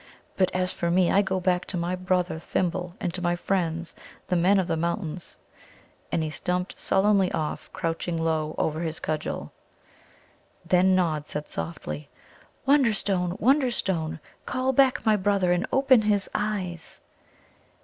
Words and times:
But 0.35 0.49
as 0.55 0.71
for 0.71 0.89
me, 0.89 1.11
I 1.11 1.21
go 1.21 1.39
back 1.39 1.65
to 1.65 1.77
my 1.77 1.95
brother 1.95 2.39
Thimble, 2.39 2.95
and 2.99 3.13
to 3.13 3.21
my 3.21 3.35
friends, 3.35 3.93
the 4.29 4.35
Men 4.35 4.57
of 4.57 4.65
the 4.65 4.75
Mountains." 4.75 5.37
And 6.11 6.23
he 6.23 6.31
stumped 6.31 6.79
sullenly 6.79 7.31
off, 7.33 7.71
crouching 7.71 8.17
low 8.17 8.55
over 8.57 8.79
his 8.79 8.99
cudgel. 8.99 9.51
Then 10.65 10.95
Nod 10.95 11.27
said 11.27 11.51
softly: 11.51 12.09
"Wonderstone, 12.65 13.37
Wonderstone! 13.39 14.19
call 14.47 14.73
back 14.73 15.05
my 15.05 15.15
brother 15.15 15.51
and 15.51 15.67
open 15.71 16.01
his 16.01 16.27
eyes." 16.33 17.01